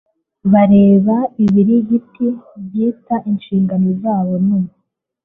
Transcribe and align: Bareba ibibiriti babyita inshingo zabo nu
Bareba 0.53 1.15
ibibiriti 1.43 2.27
babyita 2.51 3.15
inshingo 3.29 3.73
zabo 4.01 4.33
nu 4.45 4.59